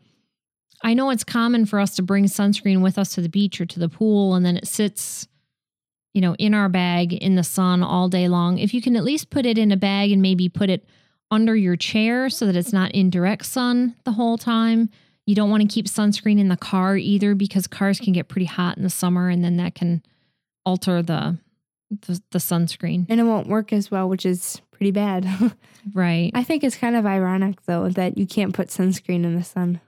I 0.83 0.93
know 0.93 1.09
it's 1.09 1.25
common 1.25 1.65
for 1.65 1.81
us 1.81 1.97
to 1.97 2.03
bring 2.03 2.27
sunscreen 2.27 2.83
with 2.83 2.99
us 2.99 3.15
to 3.15 3.23
the 3.23 3.31
beach 3.31 3.63
or 3.63 3.65
to 3.65 3.79
the 3.81 3.89
pool 3.89 4.35
and 4.35 4.45
then 4.45 4.59
it 4.59 4.69
sits 4.69 5.27
you 6.15 6.21
know 6.21 6.35
in 6.37 6.55
our 6.55 6.69
bag 6.69 7.13
in 7.13 7.35
the 7.37 7.45
sun 7.45 7.83
all 7.83 8.09
day 8.09 8.29
long. 8.29 8.59
If 8.59 8.75
you 8.75 8.83
can 8.83 8.97
at 8.97 9.05
least 9.05 9.31
put 9.31 9.47
it 9.47 9.59
in 9.59 9.73
a 9.73 9.77
bag 9.77 10.13
and 10.13 10.23
maybe 10.23 10.49
put 10.49 10.71
it 10.71 10.85
under 11.31 11.57
your 11.57 11.77
chair 11.77 12.29
so 12.29 12.47
that 12.47 12.57
it's 12.57 12.73
not 12.73 12.93
in 12.93 13.09
direct 13.11 13.47
sun 13.47 13.97
the 14.05 14.13
whole 14.13 14.37
time. 14.37 14.91
You 15.25 15.35
don't 15.35 15.51
want 15.51 15.63
to 15.63 15.73
keep 15.73 15.87
sunscreen 15.87 16.39
in 16.39 16.49
the 16.49 16.57
car 16.57 16.97
either 16.97 17.35
because 17.35 17.67
cars 17.67 17.99
can 17.99 18.13
get 18.13 18.29
pretty 18.29 18.45
hot 18.45 18.77
in 18.77 18.83
the 18.83 18.91
summer 18.91 19.29
and 19.29 19.43
then 19.43 19.57
that 19.57 19.75
can 19.75 20.03
alter 20.67 21.03
the 21.03 21.39
the, 22.07 22.21
the 22.31 22.39
sunscreen. 22.39 23.07
And 23.09 23.21
it 23.21 23.25
won't 23.25 23.49
work 23.49 23.73
as 23.73 23.91
well, 23.91 24.09
which 24.09 24.25
is 24.25 24.61
pretty 24.71 24.91
bad. 24.91 25.27
Right. 25.95 26.31
I 26.33 26.45
think 26.45 26.63
it's 26.63 26.77
kind 26.77 26.95
of 26.95 27.07
ironic 27.07 27.63
though 27.63 27.89
that 27.89 28.17
you 28.17 28.25
can't 28.25 28.55
put 28.55 28.69
sunscreen 28.69 29.25
in 29.25 29.35
the 29.35 29.43
sun. 29.43 29.81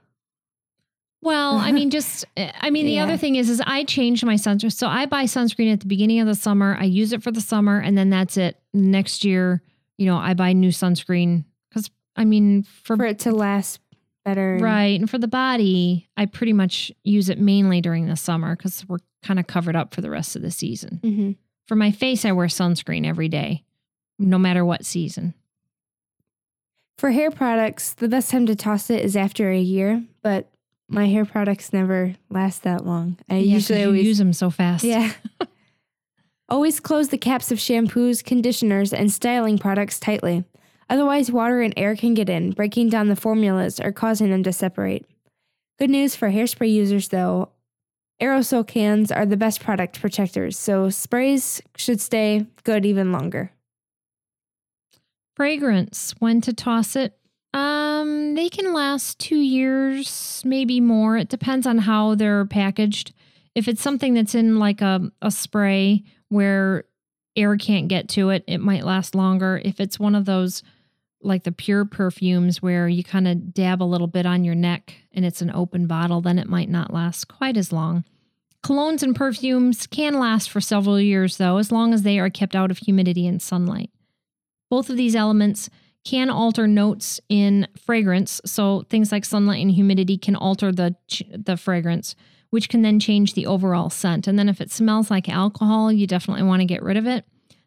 Well, 1.25 1.57
I 1.57 1.71
mean, 1.73 1.89
just 1.97 2.23
I 2.37 2.69
mean, 2.69 2.85
the 2.85 2.93
Yeah. 2.93 3.03
other 3.03 3.17
thing 3.17 3.35
is, 3.35 3.49
is 3.49 3.61
I 3.65 3.83
change 3.83 4.23
my 4.23 4.35
sunscreen. 4.35 4.71
So 4.71 4.87
I 4.87 5.05
buy 5.07 5.23
sunscreen 5.25 5.73
at 5.73 5.79
the 5.81 5.87
beginning 5.87 6.19
of 6.21 6.27
the 6.27 6.35
summer. 6.35 6.77
I 6.79 6.85
use 6.85 7.11
it 7.11 7.21
for 7.23 7.31
the 7.31 7.41
summer, 7.41 7.79
and 7.79 7.97
then 7.97 8.09
that's 8.09 8.37
it. 8.37 8.57
Next 8.73 9.25
year, 9.25 9.61
you 9.97 10.05
know, 10.05 10.17
I 10.17 10.33
buy 10.35 10.53
new 10.53 10.69
sunscreen 10.69 11.43
because 11.69 11.89
I 12.15 12.23
mean, 12.25 12.63
for, 12.63 12.95
For 12.95 13.05
it 13.05 13.19
to 13.19 13.31
last 13.33 13.79
better. 14.23 14.57
right 14.61 14.99
and 14.99 15.09
for 15.09 15.17
the 15.17 15.27
body, 15.27 16.07
I 16.15 16.25
pretty 16.27 16.53
much 16.53 16.91
use 17.03 17.27
it 17.29 17.39
mainly 17.39 17.81
during 17.81 18.05
the 18.07 18.15
summer 18.15 18.55
because 18.55 18.87
we're 18.87 18.99
kind 19.23 19.39
of 19.39 19.47
covered 19.47 19.75
up 19.75 19.93
for 19.93 20.01
the 20.01 20.09
rest 20.11 20.35
of 20.35 20.41
the 20.43 20.51
season. 20.51 20.99
hmm 21.03 21.31
For 21.67 21.75
my 21.75 21.91
face, 21.91 22.23
I 22.23 22.31
wear 22.33 22.47
sunscreen 22.47 23.05
every 23.05 23.27
day, 23.29 23.63
no 24.19 24.37
matter 24.37 24.63
what 24.63 24.85
season. 24.85 25.33
For 26.97 27.11
hair 27.11 27.31
products, 27.31 27.93
the 27.93 28.07
best 28.07 28.31
time 28.31 28.45
to 28.45 28.55
toss 28.55 28.89
it 28.89 29.03
is 29.03 29.15
after 29.17 29.49
a 29.51 29.59
year, 29.59 30.03
but 30.23 30.49
my 30.87 31.07
hair 31.07 31.25
products 31.25 31.73
never 31.73 32.15
last 32.29 32.63
that 32.63 32.85
long. 32.85 33.17
I 33.29 33.35
Yeah, 33.35 33.55
usually 33.55 33.81
you 33.81 33.87
always 33.87 34.05
use 34.05 34.17
them 34.17 34.33
so 34.33 34.49
fast. 34.49 34.83
Yeah. 34.83 35.11
always 36.49 36.79
close 36.79 37.09
the 37.09 37.17
caps 37.17 37.51
of 37.51 37.57
shampoos, 37.57 38.23
conditioners, 38.23 38.93
and 38.93 39.11
styling 39.11 39.57
products 39.57 39.99
tightly. 39.99 40.43
Otherwise, 40.89 41.31
water 41.31 41.61
and 41.61 41.73
air 41.75 41.95
can 41.95 42.13
get 42.13 42.29
in, 42.29 42.51
breaking 42.51 42.89
down 42.89 43.07
the 43.07 43.15
formulas 43.15 43.79
or 43.79 43.91
causing 43.91 44.29
them 44.29 44.43
to 44.43 44.53
separate. 44.53 45.05
Good 45.79 45.89
news 45.89 46.15
for 46.15 46.29
hairspray 46.29 46.71
users, 46.71 47.09
though 47.09 47.49
aerosol 48.21 48.65
cans 48.65 49.11
are 49.11 49.25
the 49.25 49.37
best 49.37 49.61
product 49.61 49.99
protectors, 49.99 50.57
so 50.57 50.89
sprays 50.89 51.61
should 51.75 51.99
stay 51.99 52.45
good 52.63 52.85
even 52.85 53.11
longer. 53.11 53.51
Fragrance, 55.35 56.15
when 56.19 56.39
to 56.41 56.53
toss 56.53 56.95
it? 56.95 57.17
Um, 57.53 58.35
they 58.35 58.49
can 58.49 58.73
last 58.73 59.19
two 59.19 59.37
years, 59.37 60.34
maybe 60.45 60.79
more. 60.79 61.17
It 61.17 61.29
depends 61.29 61.65
on 61.67 61.79
how 61.79 62.15
they're 62.15 62.45
packaged. 62.45 63.13
If 63.55 63.67
it's 63.67 63.81
something 63.81 64.13
that's 64.13 64.35
in 64.35 64.59
like 64.59 64.81
a, 64.81 65.11
a 65.21 65.31
spray 65.31 66.03
where 66.29 66.85
air 67.35 67.57
can't 67.57 67.87
get 67.87 68.07
to 68.09 68.29
it, 68.29 68.43
it 68.47 68.59
might 68.59 68.85
last 68.85 69.15
longer. 69.15 69.61
If 69.63 69.79
it's 69.79 69.99
one 69.99 70.15
of 70.15 70.25
those 70.25 70.63
like 71.21 71.43
the 71.43 71.51
pure 71.51 71.85
perfumes 71.85 72.61
where 72.61 72.87
you 72.87 73.03
kind 73.03 73.27
of 73.27 73.53
dab 73.53 73.81
a 73.81 73.83
little 73.83 74.07
bit 74.07 74.25
on 74.25 74.43
your 74.43 74.55
neck 74.55 74.93
and 75.11 75.25
it's 75.25 75.41
an 75.41 75.51
open 75.51 75.87
bottle, 75.87 76.21
then 76.21 76.37
it 76.37 76.47
might 76.47 76.69
not 76.69 76.93
last 76.93 77.27
quite 77.27 77.57
as 77.57 77.71
long. 77.71 78.03
Colognes 78.63 79.03
and 79.03 79.15
perfumes 79.15 79.85
can 79.87 80.19
last 80.19 80.49
for 80.49 80.59
several 80.61 80.99
years, 80.99 81.37
though, 81.37 81.57
as 81.57 81.71
long 81.71 81.93
as 81.93 82.01
they 82.01 82.19
are 82.19 82.29
kept 82.29 82.55
out 82.55 82.71
of 82.71 82.79
humidity 82.79 83.27
and 83.27 83.41
sunlight. 83.41 83.91
Both 84.69 84.89
of 84.89 84.97
these 84.97 85.15
elements 85.15 85.69
can 86.05 86.29
alter 86.29 86.67
notes 86.67 87.19
in 87.27 87.67
fragrance, 87.77 88.39
so 88.45 88.83
things 88.89 89.11
like 89.11 89.25
sunlight 89.25 89.61
and 89.61 89.71
humidity 89.71 90.17
can 90.17 90.35
alter 90.35 90.71
the 90.71 90.95
the 91.31 91.57
fragrance, 91.57 92.15
which 92.51 92.69
can 92.69 92.83
then 92.83 92.99
change 92.99 93.33
the 93.33 93.47
overall 93.47 93.89
scent. 93.89 94.27
And 94.27 94.39
then 94.39 94.47
if 94.47 94.61
it 94.61 94.71
smells 94.71 95.11
like 95.11 95.27
alcohol, 95.27 95.91
you 95.91 96.07
definitely 96.07 96.43
want 96.43 96.61
to 96.61 96.65
get 96.65 96.83
rid 96.83 96.95
of 96.95 97.05
it. 97.07 97.25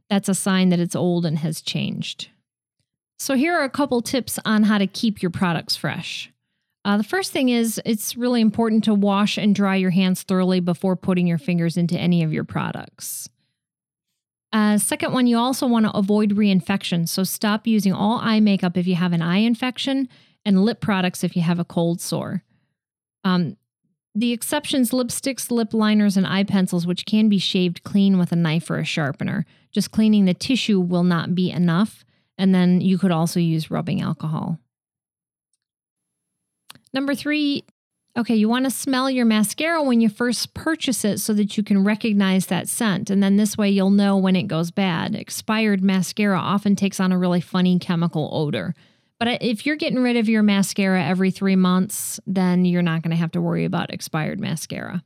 That's 0.09 0.29
a 0.29 0.35
sign 0.35 0.71
that 0.71 0.81
it's 0.81 0.97
old 0.97 1.27
and 1.27 1.39
has 1.41 1.61
changed. 1.61 2.29
So 3.19 3.35
here 3.35 3.55
are 3.55 3.65
a 3.65 3.71
couple 3.71 4.01
tips 4.01 4.39
on 4.45 4.63
how 4.63 4.79
to 4.79 4.87
keep 4.87 5.21
your 5.21 5.31
products 5.31 5.77
fresh. 5.77 6.33
Uh, 6.85 6.97
the 6.97 7.05
first 7.05 7.33
thing 7.33 7.49
is 7.49 7.81
it's 7.85 8.17
really 8.17 8.41
important 8.41 8.85
to 8.85 8.95
wash 8.95 9.37
and 9.37 9.55
dry 9.55 9.75
your 9.75 9.91
hands 9.91 10.23
thoroughly 10.23 10.61
before 10.61 10.97
putting 10.97 11.27
your 11.27 11.37
fingers 11.37 11.77
into 11.77 11.99
any 11.99 12.23
of 12.23 12.33
your 12.33 12.45
products. 12.45 13.29
Uh, 14.53 14.79
second 14.79 15.13
one, 15.13 15.27
you 15.27 15.37
also 15.37 15.67
want 15.67 15.85
to 15.85 15.97
avoid 15.97 16.31
reinfection. 16.31 17.09
So 17.09 17.23
stop 17.23 17.67
using 17.67 17.93
all 17.93 18.19
eye 18.23 18.41
makeup 18.41 18.77
if 18.77 18.87
you 18.87 18.95
have 18.95 19.13
an 19.13 19.23
eye 19.23 19.39
infection 19.39 20.09
and 20.45 20.65
lip 20.65 20.81
products 20.81 21.23
if 21.23 21.37
you 21.37 21.43
have 21.43 21.59
a 21.59 21.65
cold 21.65 22.01
sore. 22.01 22.43
Um, 23.25 23.57
the 24.15 24.33
exceptions 24.33 24.91
lipsticks, 24.91 25.51
lip 25.51 25.75
liners, 25.75 26.17
and 26.17 26.27
eye 26.27 26.45
pencils, 26.45 26.87
which 26.87 27.07
can 27.07 27.29
be 27.29 27.39
shaved 27.39 27.85
clean 27.85 28.19
with 28.19 28.33
a 28.33 28.37
knife 28.37 28.71
or 28.71 28.79
a 28.79 28.85
sharpener. 28.85 29.45
Just 29.71 29.93
cleaning 29.93 30.25
the 30.25 30.35
tissue 30.35 30.81
will 30.81 31.05
not 31.05 31.35
be 31.35 31.51
enough. 31.51 32.05
And 32.39 32.55
then 32.55 32.81
you 32.81 32.99
could 32.99 33.11
also 33.11 33.39
use 33.39 33.71
rubbing 33.71 34.01
alcohol. 34.01 34.59
Number 36.93 37.15
three, 37.15 37.65
okay, 38.19 38.35
you 38.35 38.49
want 38.49 38.65
to 38.65 38.71
smell 38.71 39.09
your 39.09 39.25
mascara 39.25 39.83
when 39.83 40.01
you 40.01 40.09
first 40.09 40.53
purchase 40.53 41.05
it 41.05 41.19
so 41.19 41.33
that 41.35 41.57
you 41.57 41.63
can 41.63 41.85
recognize 41.85 42.47
that 42.47 42.69
scent. 42.69 43.11
And 43.11 43.23
then 43.23 43.37
this 43.37 43.57
way 43.57 43.71
you'll 43.71 43.91
know 43.91 44.17
when 44.17 44.35
it 44.35 44.49
goes 44.49 44.71
bad. 44.73 45.15
Expired 45.15 45.83
mascara 45.83 46.39
often 46.39 46.75
takes 46.75 46.99
on 46.99 47.13
a 47.13 47.19
really 47.19 47.41
funny 47.41 47.79
chemical 47.79 48.29
odor. 48.33 48.75
But 49.19 49.29
uh, 49.29 49.39
if 49.41 49.65
you're 49.65 49.77
getting 49.77 50.01
rid 50.01 50.17
of 50.17 50.29
your 50.29 50.43
mascara 50.43 51.03
every 51.03 51.31
three 51.31 51.57
months, 51.57 52.19
then 52.27 52.65
you're 52.65 52.83
not 52.83 53.03
going 53.03 53.11
to 53.11 53.17
have 53.17 53.33
to 53.33 53.41
worry 53.41 53.65
about 53.65 53.93
expired 53.93 54.41
mascara. 54.41 55.03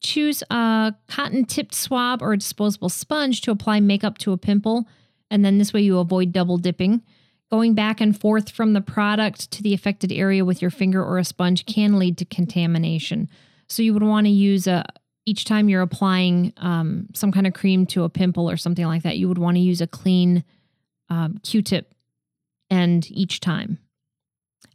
Choose 0.00 0.42
a 0.50 0.94
cotton 1.08 1.46
tipped 1.46 1.74
swab 1.74 2.20
or 2.20 2.34
a 2.34 2.38
disposable 2.38 2.90
sponge 2.90 3.40
to 3.42 3.50
apply 3.50 3.80
makeup 3.80 4.18
to 4.18 4.32
a 4.32 4.38
pimple. 4.38 4.86
And 5.30 5.42
then 5.42 5.56
this 5.56 5.72
way 5.72 5.80
you 5.80 5.98
avoid 5.98 6.32
double 6.32 6.58
dipping. 6.58 7.02
Going 7.54 7.74
back 7.74 8.00
and 8.00 8.20
forth 8.20 8.50
from 8.50 8.72
the 8.72 8.80
product 8.80 9.52
to 9.52 9.62
the 9.62 9.74
affected 9.74 10.10
area 10.10 10.44
with 10.44 10.60
your 10.60 10.72
finger 10.72 11.00
or 11.00 11.18
a 11.18 11.24
sponge 11.24 11.66
can 11.66 12.00
lead 12.00 12.18
to 12.18 12.24
contamination. 12.24 13.28
So 13.68 13.80
you 13.80 13.94
would 13.94 14.02
want 14.02 14.26
to 14.26 14.32
use 14.32 14.66
a 14.66 14.84
each 15.24 15.44
time 15.44 15.68
you're 15.68 15.80
applying 15.80 16.52
um, 16.56 17.06
some 17.14 17.30
kind 17.30 17.46
of 17.46 17.54
cream 17.54 17.86
to 17.86 18.02
a 18.02 18.08
pimple 18.08 18.50
or 18.50 18.56
something 18.56 18.84
like 18.84 19.04
that. 19.04 19.18
You 19.18 19.28
would 19.28 19.38
want 19.38 19.56
to 19.56 19.60
use 19.60 19.80
a 19.80 19.86
clean 19.86 20.42
um, 21.08 21.38
Q-tip 21.44 21.94
end 22.72 23.06
each 23.08 23.38
time. 23.38 23.78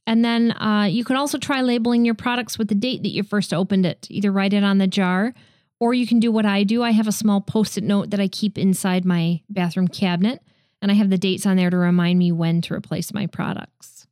And 0.07 0.23
then 0.23 0.53
uh, 0.53 0.87
you 0.89 1.03
could 1.03 1.17
also 1.17 1.37
try 1.37 1.59
labeling 1.59 2.05
your 2.05 2.15
products 2.15 2.57
with 2.57 2.69
the 2.69 2.75
date 2.75 3.03
that 3.03 3.09
you 3.11 3.23
first 3.23 3.53
opened 3.53 3.85
it. 3.85 4.07
Either 4.09 4.31
write 4.31 4.53
it 4.53 4.63
on 4.63 4.77
the 4.77 4.87
jar, 4.87 5.33
or 5.81 5.93
you 5.93 6.07
can 6.07 6.21
do 6.21 6.31
what 6.31 6.45
I 6.45 6.63
do. 6.63 6.81
I 6.81 6.91
have 6.91 7.09
a 7.09 7.11
small 7.11 7.41
post-it 7.41 7.83
note 7.83 8.11
that 8.11 8.21
I 8.21 8.29
keep 8.29 8.57
inside 8.57 9.03
my 9.03 9.41
bathroom 9.49 9.89
cabinet 9.89 10.41
and 10.81 10.91
I 10.91 10.95
have 10.95 11.09
the 11.09 11.17
dates 11.17 11.45
on 11.45 11.57
there 11.57 11.69
to 11.69 11.77
remind 11.77 12.19
me 12.19 12.31
when 12.31 12.61
to 12.61 12.73
replace 12.73 13.13
my 13.13 13.27
products. 13.27 14.07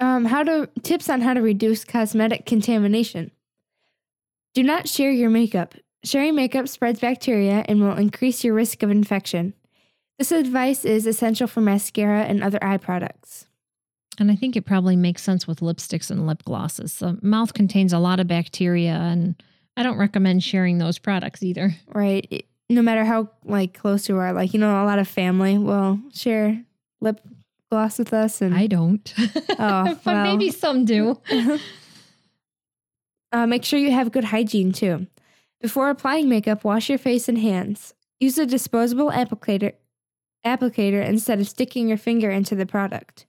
Um, 0.00 0.26
how 0.26 0.44
to 0.44 0.68
tips 0.82 1.08
on 1.08 1.20
how 1.20 1.34
to 1.34 1.42
reduce 1.42 1.84
cosmetic 1.84 2.46
contamination. 2.46 3.32
Do 4.54 4.62
not 4.62 4.88
share 4.88 5.10
your 5.10 5.30
makeup. 5.30 5.74
Sharing 6.04 6.36
makeup 6.36 6.68
spreads 6.68 7.00
bacteria 7.00 7.64
and 7.68 7.80
will 7.80 7.96
increase 7.96 8.44
your 8.44 8.54
risk 8.54 8.82
of 8.82 8.90
infection. 8.90 9.54
This 10.18 10.32
advice 10.32 10.84
is 10.84 11.06
essential 11.06 11.46
for 11.46 11.60
mascara 11.60 12.24
and 12.24 12.42
other 12.42 12.62
eye 12.62 12.76
products. 12.76 13.46
And 14.18 14.30
I 14.30 14.36
think 14.36 14.56
it 14.56 14.66
probably 14.66 14.96
makes 14.96 15.22
sense 15.22 15.46
with 15.46 15.60
lipsticks 15.60 16.10
and 16.10 16.26
lip 16.26 16.42
glosses. 16.44 16.98
The 16.98 17.18
mouth 17.22 17.54
contains 17.54 17.92
a 17.92 18.00
lot 18.00 18.18
of 18.18 18.26
bacteria, 18.26 18.94
and 18.94 19.40
I 19.76 19.84
don't 19.84 19.96
recommend 19.96 20.42
sharing 20.42 20.78
those 20.78 20.98
products 20.98 21.42
either. 21.42 21.76
Right. 21.94 22.44
No 22.70 22.82
matter 22.82 23.04
how 23.04 23.30
like 23.44 23.74
close 23.74 24.08
you 24.08 24.16
are, 24.18 24.32
like 24.32 24.52
you 24.52 24.60
know, 24.60 24.82
a 24.82 24.84
lot 24.84 24.98
of 24.98 25.08
family 25.08 25.56
will 25.56 26.00
share 26.12 26.62
lip 27.00 27.20
gloss 27.70 27.98
with 27.98 28.12
us, 28.12 28.40
and 28.40 28.54
I 28.54 28.66
don't. 28.66 29.12
Oh, 29.60 29.98
but 30.04 30.14
well. 30.14 30.22
maybe 30.22 30.50
some 30.50 30.84
do. 30.84 31.20
Uh, 33.30 33.46
make 33.46 33.62
sure 33.64 33.78
you 33.78 33.90
have 33.90 34.10
good 34.10 34.24
hygiene 34.24 34.72
too. 34.72 35.06
Before 35.60 35.90
applying 35.90 36.28
makeup, 36.28 36.64
wash 36.64 36.88
your 36.88 36.98
face 36.98 37.28
and 37.28 37.36
hands. 37.36 37.92
Use 38.20 38.38
a 38.38 38.46
disposable 38.46 39.10
applicator, 39.10 39.74
applicator 40.46 41.04
instead 41.04 41.38
of 41.38 41.48
sticking 41.48 41.88
your 41.88 41.98
finger 41.98 42.30
into 42.30 42.54
the 42.54 42.66
product. 42.66 43.26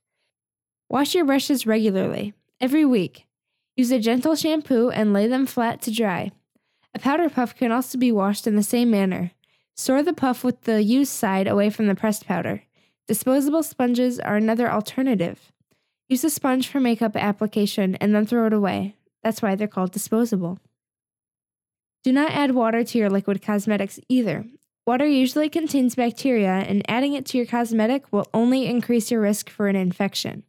Wash 0.90 1.16
your 1.16 1.26
brushes 1.26 1.68
regularly, 1.68 2.34
every 2.62 2.86
week. 2.86 3.28
Use 3.76 3.92
a 3.92 4.00
gentle 4.00 4.36
shampoo 4.36 4.90
and 4.90 5.14
lay 5.14 5.28
them 5.28 5.46
flat 5.46 5.82
to 5.82 5.92
dry. 5.92 6.32
A 6.94 7.00
powder 7.00 7.30
puff 7.30 7.56
can 7.56 7.72
also 7.72 7.98
be 7.98 8.12
washed 8.12 8.48
in 8.48 8.56
the 8.56 8.64
same 8.64 8.90
manner. 8.90 9.32
Store 9.76 10.04
the 10.04 10.14
puff 10.14 10.44
with 10.44 10.62
the 10.62 10.84
used 10.84 11.12
side 11.12 11.48
away 11.48 11.70
from 11.70 11.88
the 11.88 11.96
pressed 11.96 12.26
powder. 12.26 12.64
Disposable 13.08 13.64
sponges 13.64 14.20
are 14.20 14.36
another 14.36 14.72
alternative. 14.72 15.52
Use 16.08 16.24
a 16.24 16.30
sponge 16.30 16.68
for 16.68 16.80
makeup 16.80 17.16
application 17.16 17.96
and 17.96 18.14
then 18.14 18.26
throw 18.26 18.48
it 18.48 18.54
away. 18.54 18.96
That's 19.24 19.42
why 19.42 19.56
they're 19.56 19.68
called 19.68 19.92
disposable. 19.92 20.60
Do 22.04 22.12
not 22.12 22.32
add 22.32 22.52
water 22.52 22.84
to 22.84 22.98
your 22.98 23.10
liquid 23.10 23.42
cosmetics 23.42 24.00
either. 24.10 24.46
Water 24.88 25.06
usually 25.06 25.50
contains 25.50 25.96
bacteria, 25.96 26.50
and 26.50 26.84
adding 26.90 27.14
it 27.14 27.26
to 27.28 27.38
your 27.38 27.46
cosmetic 27.46 28.12
will 28.12 28.28
only 28.34 28.66
increase 28.66 29.12
your 29.12 29.22
risk 29.22 29.50
for 29.50 29.68
an 29.68 29.76
infection. 29.76 30.44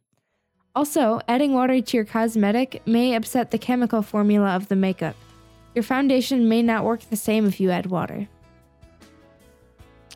Also, 0.73 1.19
adding 1.27 1.53
water 1.53 1.79
to 1.79 1.97
your 1.97 2.05
cosmetic 2.05 2.81
may 2.87 3.13
upset 3.13 3.51
the 3.51 3.59
chemical 3.59 4.01
formula 4.01 4.55
of 4.55 4.67
the 4.67 4.75
makeup. 4.75 5.15
Your 5.73 5.83
foundation 5.83 6.49
may 6.49 6.61
not 6.61 6.83
work 6.83 7.01
the 7.09 7.15
same 7.15 7.45
if 7.45 7.59
you 7.59 7.71
add 7.71 7.85
water. 7.85 8.27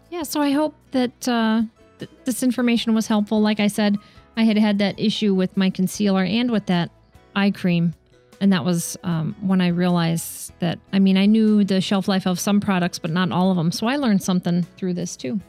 Yeah, 0.09 0.23
so 0.23 0.41
I 0.41 0.51
hope 0.51 0.75
that 0.91 1.27
uh, 1.27 1.63
th- 1.99 2.11
this 2.25 2.43
information 2.43 2.93
was 2.93 3.07
helpful. 3.07 3.41
Like 3.41 3.59
I 3.59 3.67
said, 3.67 3.97
I 4.37 4.43
had 4.43 4.57
had 4.57 4.77
that 4.79 4.99
issue 4.99 5.33
with 5.33 5.55
my 5.57 5.69
concealer 5.69 6.23
and 6.23 6.51
with 6.51 6.65
that 6.67 6.91
eye 7.35 7.51
cream. 7.51 7.93
And 8.41 8.51
that 8.51 8.65
was 8.65 8.97
um, 9.03 9.35
when 9.41 9.61
I 9.61 9.67
realized 9.67 10.51
that, 10.59 10.77
I 10.91 10.99
mean, 10.99 11.17
I 11.17 11.25
knew 11.25 11.63
the 11.63 11.79
shelf 11.79 12.07
life 12.07 12.27
of 12.27 12.39
some 12.39 12.59
products, 12.59 12.99
but 12.99 13.11
not 13.11 13.31
all 13.31 13.49
of 13.49 13.57
them. 13.57 13.71
So 13.71 13.87
I 13.87 13.95
learned 13.95 14.21
something 14.21 14.63
through 14.77 14.93
this 14.93 15.15
too. 15.15 15.39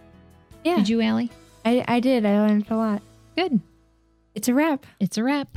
Yeah, 0.64 0.76
Did 0.76 0.88
you, 0.88 1.00
Allie? 1.00 1.30
I, 1.64 1.84
I 1.88 2.00
did. 2.00 2.24
I 2.24 2.46
learned 2.46 2.66
a 2.70 2.76
lot. 2.76 3.02
Good. 3.36 3.60
It's 4.34 4.48
a 4.48 4.54
wrap. 4.54 4.86
It's 5.00 5.18
a 5.18 5.24
wrap. 5.24 5.48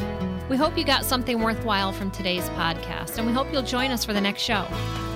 We 0.50 0.58
hope 0.58 0.77
you 0.79 0.84
got 0.84 1.06
something 1.06 1.39
worthwhile 1.39 1.91
from 1.91 2.10
today's 2.10 2.50
podcast, 2.50 3.20
and 3.20 3.27
we 3.27 3.34
hope 3.34 3.53
you'll 3.53 3.62
join 3.62 3.91
us 3.91 4.03
for 4.03 4.13
the 4.13 4.22
next 4.22 4.41
show. 4.41 4.65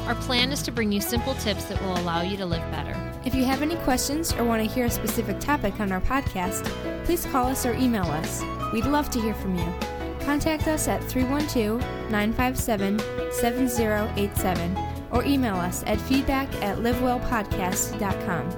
Our 0.06 0.14
plan 0.14 0.52
is 0.52 0.62
to 0.62 0.72
bring 0.72 0.92
you 0.92 1.02
simple 1.02 1.34
tips 1.36 1.66
that 1.66 1.82
will 1.82 1.98
allow 1.98 2.22
you 2.22 2.38
to 2.38 2.46
live 2.46 2.62
better. 2.70 2.96
If 3.26 3.34
you 3.34 3.44
have 3.46 3.64
any 3.64 3.76
questions 3.78 4.32
or 4.34 4.44
want 4.44 4.62
to 4.64 4.72
hear 4.72 4.86
a 4.86 4.92
specific 4.92 5.40
topic 5.40 5.80
on 5.80 5.92
our 5.92 6.02
podcast, 6.02 6.66
please 7.06 7.26
call 7.26 7.48
us 7.48 7.66
or 7.66 7.74
email 7.74 8.04
us. 8.04 8.44
We'd 8.72 8.86
love 8.86 9.10
to 9.10 9.20
hear 9.20 9.34
from 9.34 9.58
you. 9.58 9.74
Contact 10.20 10.68
us 10.68 10.88
at 10.88 11.04
312 11.06 11.82
957 12.12 13.00
7087 13.32 14.78
or 15.10 15.26
email 15.26 15.56
us 15.56 15.84
at 15.88 16.00
feedback 16.02 16.54
at 16.62 16.78
livewellpodcast.com. 16.78 18.50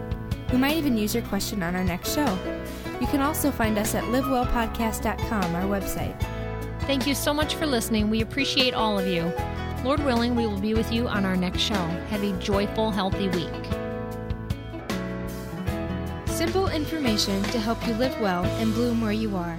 We 0.51 0.57
might 0.57 0.75
even 0.75 0.97
use 0.97 1.13
your 1.13 1.23
question 1.23 1.63
on 1.63 1.73
our 1.73 1.85
next 1.85 2.13
show. 2.13 2.37
You 2.99 3.07
can 3.07 3.21
also 3.21 3.49
find 3.49 3.77
us 3.77 3.95
at 3.95 4.03
livewellpodcast.com, 4.05 5.55
our 5.55 5.63
website. 5.63 6.34
Thank 6.85 7.07
you 7.07 7.15
so 7.15 7.33
much 7.33 7.55
for 7.55 7.65
listening. 7.65 8.11
We 8.11 8.21
appreciate 8.21 8.75
all 8.75 8.99
of 8.99 9.07
you. 9.07 9.33
Lord 9.83 9.99
willing, 10.05 10.35
we 10.35 10.45
will 10.45 10.59
be 10.59 10.75
with 10.75 10.91
you 10.91 11.07
on 11.07 11.25
our 11.25 11.35
next 11.35 11.61
show. 11.61 11.73
Have 11.73 12.23
a 12.23 12.31
joyful, 12.39 12.91
healthy 12.91 13.27
week. 13.29 13.49
Simple 16.27 16.67
information 16.67 17.41
to 17.43 17.59
help 17.59 17.85
you 17.87 17.93
live 17.95 18.19
well 18.21 18.45
and 18.45 18.71
bloom 18.73 19.01
where 19.01 19.11
you 19.11 19.35
are. 19.35 19.57